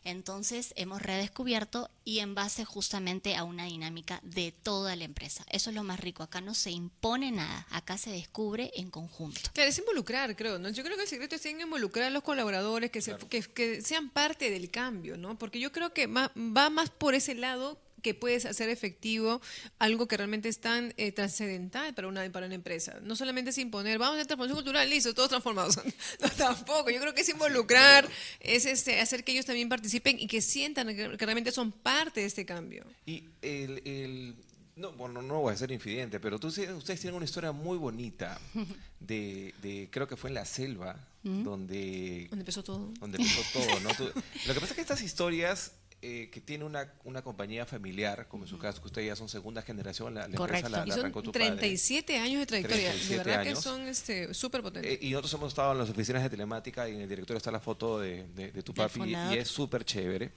[0.04, 5.43] Entonces hemos redescubierto y en base justamente a una dinámica de toda la empresa.
[5.49, 6.21] Eso es lo más rico.
[6.21, 9.41] Acá no se impone nada, acá se descubre en conjunto.
[9.54, 10.69] Claro, es involucrar, creo, ¿no?
[10.69, 14.12] Yo creo que el secreto es involucrar a los colaboradores, que, se, que, que sean
[14.12, 15.39] parte del cambio, ¿no?
[15.39, 19.42] Porque yo creo que va más por ese lado que puedes hacer efectivo
[19.80, 23.00] algo que realmente es tan eh, trascendental para una, para una empresa.
[23.04, 25.78] No solamente es imponer, vamos a hacer transformación cultural, listo, todos transformados.
[26.22, 26.90] no, tampoco.
[26.90, 28.08] Yo creo que es involucrar,
[28.40, 32.22] es este, hacer que ellos también participen y que sientan que, que realmente son parte
[32.22, 32.86] de este cambio.
[33.06, 34.36] Y el, el-
[34.78, 38.40] no, bueno, no voy a ser infidente, pero tú, ustedes tienen una historia muy bonita
[39.00, 42.92] de, de creo que fue en la selva, donde, Donde empezó todo.
[43.00, 43.90] donde empezó todo, ¿no?
[43.94, 44.06] Tú-
[44.48, 48.44] lo que pasa es que estas historias eh, que tiene una, una compañía familiar, como
[48.46, 50.68] en su caso, que ustedes ya son segunda generación, la, la Correcto.
[50.68, 51.46] empresa la, la son arrancó tu padre.
[51.52, 52.90] 37 años de trayectoria.
[52.90, 53.58] 37 de verdad años.
[53.58, 54.92] que son este, súper potentes.
[54.94, 57.52] Eh, y nosotros hemos estado en las oficinas de telemática y en el directorio está
[57.52, 60.32] la foto de, de- de tu papi y es súper chévere.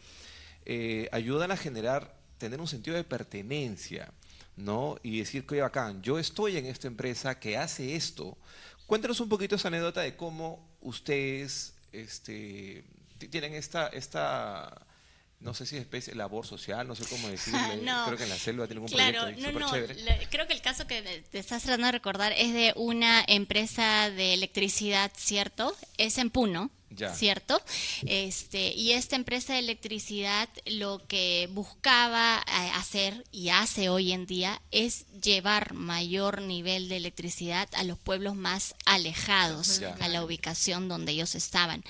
[0.66, 4.12] Eh, ayudan a generar tener un sentido de pertenencia,
[4.57, 4.96] ¿no?
[5.03, 8.37] Y decir que bacán, yo estoy en esta empresa que hace esto.
[8.87, 12.85] Cuéntanos un poquito esa anécdota de cómo ustedes este,
[13.31, 14.87] tienen esta, esta
[15.40, 17.81] no sé si es especie labor social, no sé cómo decirle.
[18.07, 19.70] creo que en la selva tiene un claro, proyecto no, no,
[20.31, 24.35] creo que el caso que te estás tratando de recordar es de una empresa de
[24.35, 25.77] electricidad, ¿cierto?
[25.99, 26.70] Es en Puno.
[27.14, 27.61] ¿Cierto?
[28.07, 34.26] Este, y esta empresa de electricidad lo que buscaba eh, hacer y hace hoy en
[34.26, 40.88] día es llevar mayor nivel de electricidad a los pueblos más alejados, a la ubicación
[40.88, 41.83] donde ellos estaban.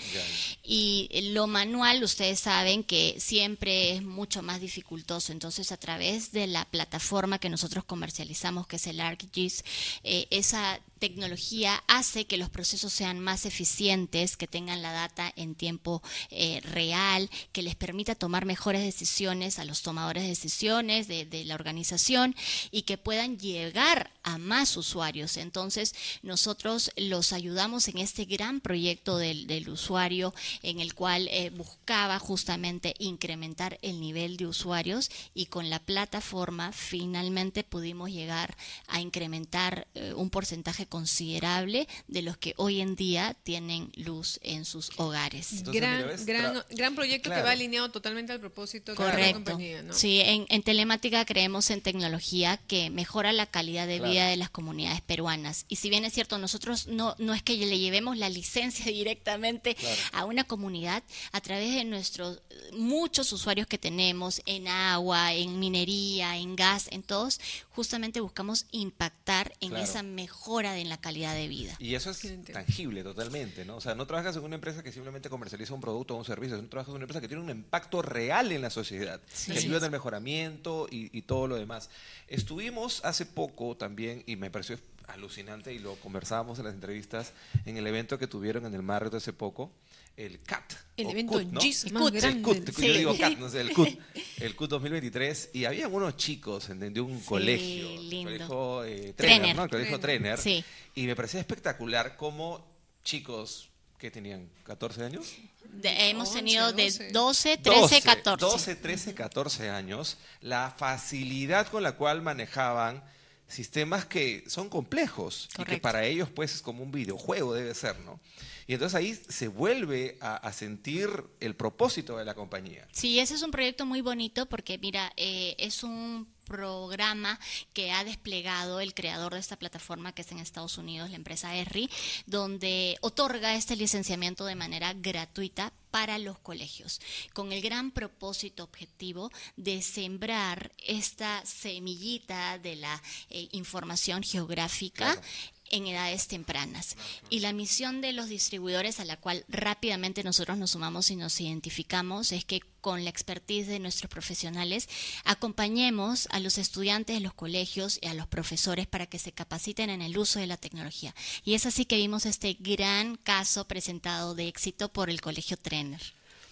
[0.63, 6.47] Y lo manual, ustedes saben que siempre es mucho más dificultoso, entonces a través de
[6.47, 9.65] la plataforma que nosotros comercializamos, que es el ArcGIS,
[10.05, 15.55] eh, esa tecnología hace que los procesos sean más eficientes, que tengan la data en
[15.55, 21.45] tiempo eh, real, que les permita tomar mejores decisiones a los tomadores de decisiones de,
[21.45, 22.35] la organización
[22.71, 25.37] y que puedan llegar a más usuarios.
[25.37, 32.19] Entonces, nosotros los ayudamos en este gran proyecto del, usuario en el cual eh, buscaba
[32.19, 38.57] justamente incrementar el nivel de usuarios y con la plataforma finalmente pudimos llegar
[38.89, 44.65] a incrementar eh, un porcentaje considerable de los que hoy en día tienen luz en
[44.65, 45.63] sus hogares.
[45.65, 49.85] gran, gran, proyecto que va alineado totalmente al propósito de la compañía.
[49.93, 55.01] Sí, en, telemática creemos en tecnología que mejora la calidad de vida de las comunidades
[55.03, 55.67] peruanas.
[55.69, 59.77] Y si bien es cierto, nosotros no, no es que le llevemos la licencia directamente
[60.13, 62.41] a una comunidad, a través de nuestros
[62.73, 67.41] muchos usuarios que tenemos en agua, en minería, en gas, en todos,
[67.75, 71.75] justamente buscamos impactar en esa mejora de la calidad de vida.
[71.81, 73.77] Y eso es tangible totalmente, ¿no?
[73.77, 76.57] O sea, no trabajas en una empresa que simplemente comercializa un producto o un servicio,
[76.57, 79.79] no trabajas en una empresa que tiene un impacto real en la sociedad, que ayuda
[79.79, 81.91] en el mejoramiento y, todo lo demás.
[82.29, 87.33] Estuvimos hace poco también, y me pareció alucinante, y lo conversábamos en las entrevistas,
[87.65, 89.73] en el evento que tuvieron en el Marriott hace poco,
[90.17, 90.73] el CAT.
[90.97, 91.43] El evento CUT,
[91.91, 92.09] ¿no?
[92.09, 93.89] El CUT, yo digo CAT, no sé, el CUT.
[94.39, 95.51] El CUT 2023.
[95.55, 97.89] Y había unos chicos de un colegio.
[98.01, 98.31] Lindo.
[98.31, 99.65] Colegio eh, trainer, ¿no?
[99.65, 100.39] El colegio Trainer.
[100.39, 100.65] Sí.
[100.95, 102.65] Y me parecía espectacular cómo
[103.03, 105.35] chicos que tenían 14 años.
[105.83, 108.45] hemos tenido de 12, 13, 14.
[108.45, 110.19] 12, 13, 14 años.
[110.41, 113.03] La facilidad con la cual manejaban
[113.47, 117.99] sistemas que son complejos y que para ellos pues es como un videojuego debe ser,
[118.01, 118.21] ¿no?
[118.67, 122.89] Y entonces ahí se vuelve a, sentir el propósito de la compañía.
[122.93, 127.39] Sí, ese es un proyecto muy bonito porque, mira, eh, es un programa
[127.73, 131.55] que ha desplegado el creador de esta plataforma que es en Estados Unidos, la empresa
[131.55, 131.91] ERRI,
[132.27, 137.01] donde otorga este licenciamiento de manera gratuita para los colegios,
[137.35, 145.21] con el gran propósito objetivo de sembrar esta semillita de la eh, información geográfica
[145.71, 146.97] en edades tempranas.
[147.31, 151.41] Y la misión de los distribuidores a la cual rápidamente nosotros nos sumamos y nos
[151.41, 154.89] identificamos es que con la expertise de nuestros profesionales
[155.25, 159.91] acompañemos a los estudiantes de los colegios y a los profesores para que se capaciten
[159.91, 161.15] en el uso de la tecnología.
[161.45, 166.01] Y es así que vimos este gran caso presentado de éxito por el Colegio Trainer.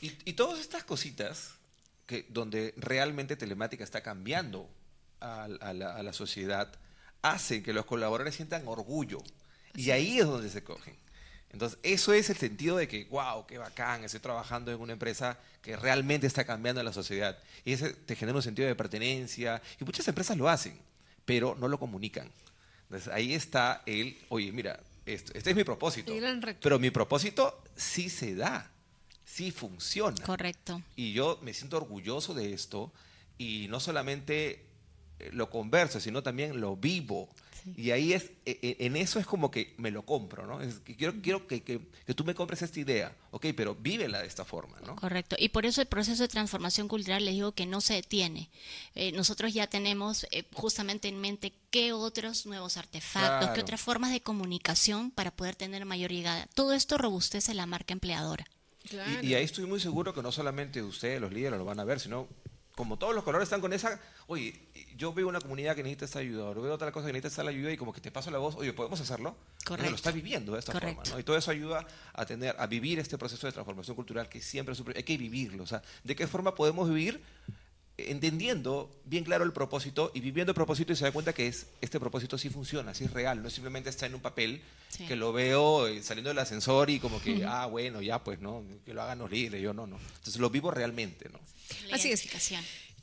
[0.00, 1.52] Y, todas estas cositas
[2.06, 4.68] que donde realmente telemática está cambiando
[5.20, 6.72] a, la, a la sociedad,
[7.22, 9.22] hacen que los colaboradores sientan orgullo.
[9.74, 10.96] Y ahí es donde se cogen.
[11.50, 15.38] Entonces, eso es el sentido de que, wow, qué bacán, estoy trabajando en una empresa
[15.60, 17.38] que realmente está cambiando la sociedad.
[17.64, 19.62] Y ese te genera un sentido de pertenencia.
[19.80, 20.78] Y muchas empresas lo hacen,
[21.24, 22.30] pero no lo comunican.
[22.84, 26.12] Entonces, ahí está el, oye, mira, este es mi propósito.
[26.60, 28.70] Pero mi propósito sí se da,
[29.24, 30.24] sí funciona.
[30.24, 30.82] Correcto.
[30.96, 32.92] Y yo me siento orgulloso de esto.
[33.36, 34.64] Y no solamente
[35.32, 37.28] lo converso, sino también lo vivo.
[37.76, 40.60] Y ahí es, e, e, en eso es como que me lo compro, ¿no?
[40.60, 41.80] Es que quiero, quiero que, que,
[42.14, 44.96] tú me compres esta idea, ok, pero vívela de esta forma, ¿no?
[44.96, 45.36] Correcto.
[45.38, 48.50] Y por eso el proceso de transformación cultural les digo que no se detiene.
[48.94, 54.10] Eh, nosotros ya tenemos eh, justamente en mente qué otros nuevos artefactos, qué otras formas
[54.10, 56.48] de comunicación para poder tener mayor llegada.
[56.54, 58.44] Todo esto robustece la marca empleadora.
[58.90, 61.84] Y, y, ahí estoy muy seguro que no solamente ustedes, los líderes, lo van a
[61.84, 62.26] ver, sino
[62.74, 64.58] como todos los colores están con esa, oye,
[64.96, 67.50] yo veo una comunidad que necesita esta ayuda, o veo otra cosa que necesita esta
[67.50, 69.36] ayuda y como que te paso la voz, oye, ¿podemos hacerlo?
[69.64, 69.90] Correcto.
[69.90, 71.18] lo está viviendo de esta forma, ¿no?
[71.18, 74.74] Y todo eso ayuda a tener, a vivir este proceso de transformación cultural que siempre
[74.96, 75.64] hay que vivirlo.
[75.64, 77.22] O sea, ¿de qué forma podemos vivir
[78.10, 81.66] entendiendo bien claro el propósito y viviendo el propósito y se da cuenta que es,
[81.80, 84.62] este propósito sí funciona, sí es real, no simplemente está en un papel
[85.06, 88.64] que lo veo eh, saliendo del ascensor y como que, ah, bueno, ya pues, ¿no?
[88.84, 89.98] Que lo hagan los líderes, yo no, no.
[89.98, 91.40] Entonces lo vivo realmente, ¿no?
[91.92, 92.28] Así es.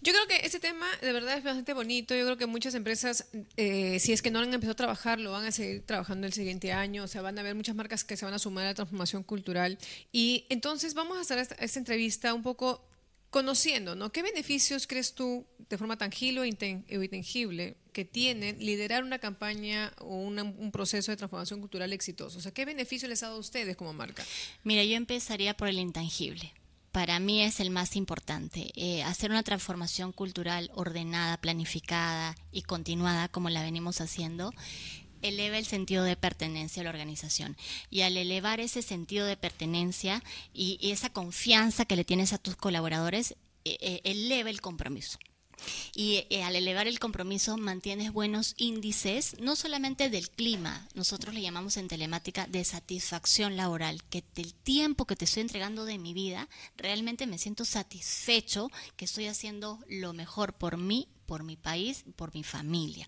[0.02, 2.16] Yo creo que ese tema de verdad es bastante bonito.
[2.16, 3.26] Yo creo que muchas empresas,
[3.58, 6.32] eh, si es que no han empezado a trabajar, lo van a seguir trabajando el
[6.32, 7.04] siguiente año.
[7.04, 9.24] O sea, van a haber muchas marcas que se van a sumar a la transformación
[9.24, 9.78] cultural.
[10.14, 12.89] Y entonces vamos a hacer esta, esta entrevista un poco
[13.30, 14.12] conociendo, ¿no?
[14.12, 20.16] ¿Qué beneficios crees tú, de forma tangible o intangible, que tiene liderar una campaña o
[20.16, 22.40] un proceso de transformación cultural exitoso?
[22.40, 24.24] O sea, ¿qué beneficio les ha dado a ustedes como marca?
[24.64, 26.54] Mira, yo empezaría por el intangible.
[26.92, 28.72] Para mí es el más importante.
[28.76, 34.52] Eh, hacer una transformación cultural ordenada, planificada y continuada como la venimos haciendo
[35.22, 37.58] eleva el sentido de pertenencia a la organización.
[37.90, 42.56] Y al elevar ese sentido de pertenencia y, esa confianza que le tienes a tus
[42.56, 43.32] colaboradores,
[43.66, 45.20] eh, eh, eleva el compromiso.
[45.94, 51.42] Y eh, al elevar el compromiso mantienes buenos índices, no solamente del clima, nosotros le
[51.42, 56.14] llamamos en telemática de satisfacción laboral, que del tiempo que te estoy entregando de mi
[56.14, 62.06] vida, realmente me siento satisfecho que estoy haciendo lo mejor por mí, por mi país,
[62.16, 63.08] por mi familia.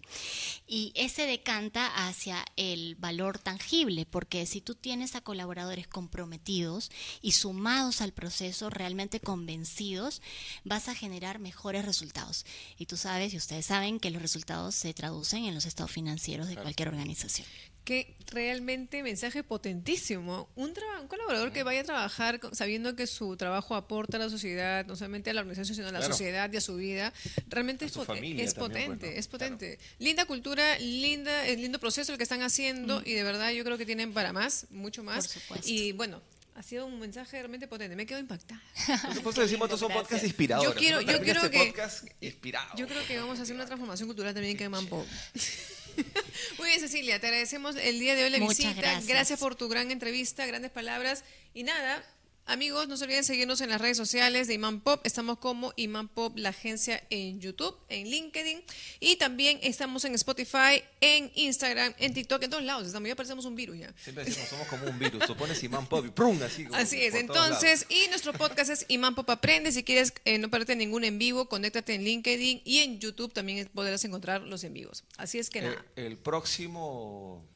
[0.67, 6.91] Y ese decanta hacia el valor tangible, porque si tú tienes a colaboradores comprometidos
[7.23, 10.21] y sumados al proceso, realmente convencidos,
[10.63, 12.45] vas a generar mejores resultados.
[12.77, 16.47] Y tú sabes, y ustedes saben, que los resultados se traducen en los estados financieros
[16.47, 17.47] de cualquier organización.
[17.83, 20.47] Que realmente mensaje potentísimo.
[20.55, 24.85] Un, un colaborador que vaya a trabajar sabiendo que su trabajo aporta a la sociedad,
[24.85, 26.13] no solamente a la organización, sino a la Claro.
[26.13, 27.11] sociedad y a su vida,
[27.47, 29.19] realmente es, su poten- familia es también, potente, pues, ¿no?
[29.19, 29.79] es potente.
[29.99, 33.77] Linda cultura, linda, es lindo proceso el que están haciendo y de verdad yo creo
[33.77, 35.27] que tienen para más, mucho más.
[35.27, 35.67] Por supuesto.
[35.69, 36.21] Y bueno,
[36.55, 37.95] ha sido un mensaje realmente potente.
[37.95, 38.61] Me quedo impactada.
[39.23, 40.71] Por eso decimos, estos son podcasts inspiradores.
[40.73, 42.75] Yo quiero- yo este que- podcast inspirado.
[42.77, 45.03] Yo creo que vamos a hacer una transformación cultural también en Manpo.
[46.57, 49.01] Muy bien, Cecilia, te agradecemos el día de hoy la Muchas visita.
[49.05, 49.39] gracias.
[49.39, 51.23] por tu gran entrevista, grandes palabras.
[51.53, 52.03] Y nada,
[52.45, 55.01] amigos, no se olviden seguirnos en las redes sociales de Iman Pop.
[55.03, 58.63] Estamos como Iman Pop, la agencia en YouTube, en LinkedIn.
[58.99, 62.87] Y también estamos en Spotify, en Instagram, en TikTok, en todos lados.
[62.87, 63.93] Estamos, ya parecemos un virus ya.
[63.97, 65.25] Siempre decimos, somos como un virus.
[65.25, 66.41] Tú pones imán pop y ¡prum!
[66.43, 69.71] Así, como Así es, entonces, y nuestro podcast es Iman Pop Aprende.
[69.71, 73.69] Si quieres eh, no perderte ningún en vivo, conéctate en LinkedIn y en YouTube también
[73.73, 75.03] podrás encontrar los en vivos.
[75.17, 75.69] Así es que lados.
[75.69, 75.85] nada.
[75.95, 77.47] Eh, el próximo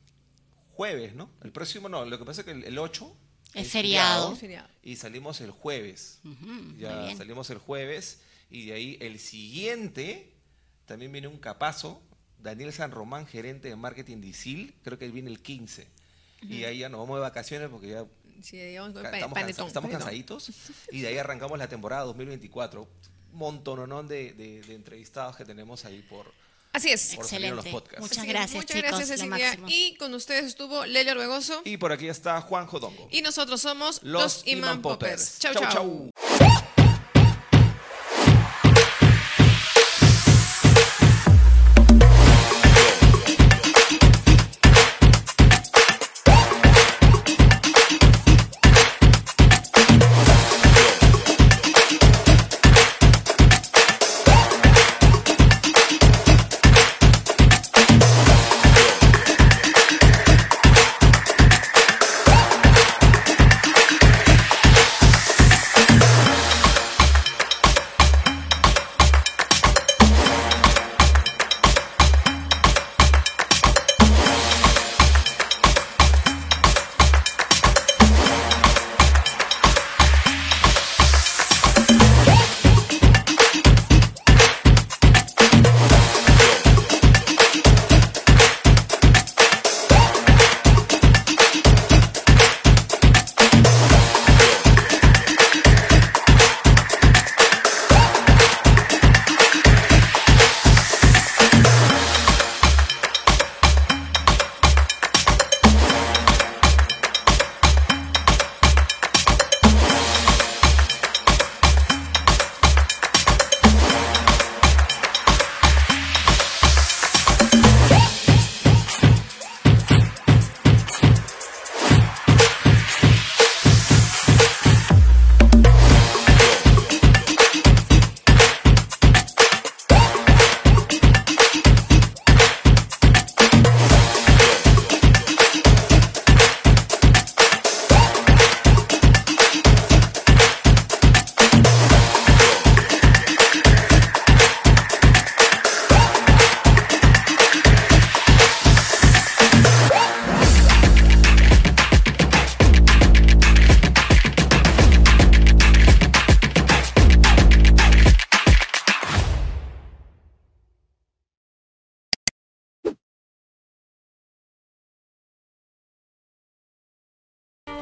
[0.72, 1.32] jueves, ¿no?
[1.44, 3.16] El próximo no, lo que pasa es que el, el 8
[3.56, 4.34] Es feriado.
[4.34, 4.68] Es feriado.
[4.84, 6.20] y salimos el jueves.
[6.78, 10.32] ya salimos el jueves y de ahí el siguiente
[10.86, 12.02] también viene un capazo,
[12.40, 15.88] Daniel San Román, gerente de marketing de ISIL, creo que él viene el 15.
[16.42, 18.06] Y ahí ya nos vamos de vacaciones porque ya
[18.44, 20.00] Sí, digamos, ca- pa- estamos, panetón, cansa- estamos panetón.
[20.08, 20.52] cansaditos
[20.92, 22.82] y de ahí arrancamos la temporada 2024.
[23.32, 26.32] Un montononón de, de, de entrevistados que tenemos ahí por...
[26.76, 27.16] Así es.
[27.16, 27.72] Por salir en los Excelente.
[27.72, 28.02] podcasts.
[28.02, 28.90] Muchas Así gracias, Muchas chicos.
[28.92, 29.60] gracias, Cecilia.
[29.68, 31.62] Y con ustedes estuvo Lelia Orbegoso.
[31.64, 33.08] Y por aquí está Juan Jodongo.
[33.12, 35.12] Y nosotros somos Los los, Iman Iman Poppers.
[35.22, 35.40] Poppers.
[35.40, 35.72] Chau, Chau, chau.
[35.74, 36.25] chau.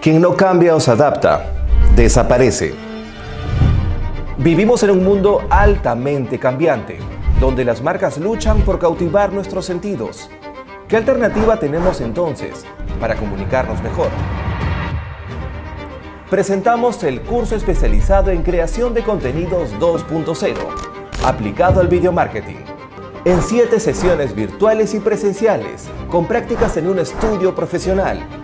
[0.03, 1.45] Quien no cambia o se adapta,
[1.95, 2.75] desaparece.
[4.37, 6.97] Vivimos en un mundo altamente cambiante,
[7.39, 10.29] donde las marcas luchan por cautivar nuestros sentidos.
[10.89, 12.65] ¿Qué alternativa tenemos entonces
[12.99, 14.09] para comunicarnos mejor?
[16.29, 20.53] Presentamos el curso especializado en creación de contenidos 2.0,
[21.23, 22.59] aplicado al video marketing.
[23.23, 28.42] En siete sesiones virtuales y presenciales, con prácticas en un estudio profesional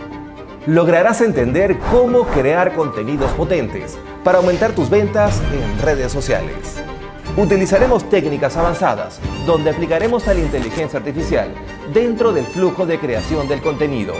[0.70, 6.80] lograrás entender cómo crear contenidos potentes para aumentar tus ventas en redes sociales.
[7.38, 11.52] Utilizaremos técnicas avanzadas donde aplicaremos a la inteligencia artificial
[11.92, 14.14] dentro del flujo de creación del contenido.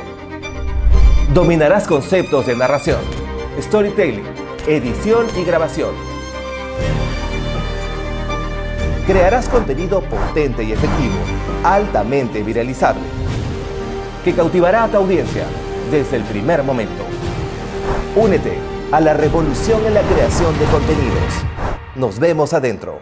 [1.36, 3.00] Dominarás conceptos de narración,
[3.62, 4.26] storytelling,
[4.66, 5.92] edición y grabación.
[9.06, 11.16] Crearás contenido potente y efectivo,
[11.64, 13.04] altamente viralizable,
[14.24, 15.44] que cautivará a tu audiencia
[15.90, 17.04] desde el primer momento.
[18.16, 18.58] Únete
[18.92, 21.34] a la revolución en la creación de contenidos.
[21.96, 23.02] Nos vemos adentro.